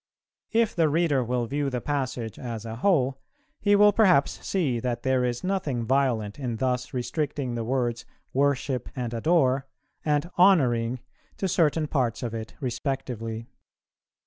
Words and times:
If 0.51 0.75
the 0.75 0.89
reader 0.89 1.23
will 1.23 1.45
view 1.45 1.69
the 1.69 1.79
passage 1.79 2.39
as 2.39 2.65
a 2.65 2.77
whole, 2.77 3.19
he 3.59 3.75
will 3.75 3.93
perhaps 3.93 4.43
see 4.43 4.79
that 4.79 5.03
there 5.03 5.23
is 5.23 5.43
nothing 5.43 5.85
violent 5.85 6.39
in 6.39 6.55
thus 6.57 6.91
restricting 6.91 7.53
the 7.53 7.63
words 7.63 8.03
worship 8.33 8.89
and 8.95 9.13
adore, 9.13 9.67
and 10.03 10.27
honouring, 10.39 11.01
to 11.37 11.47
certain 11.47 11.85
parts 11.85 12.23
of 12.23 12.33
it 12.33 12.55
respectively. 12.59 13.45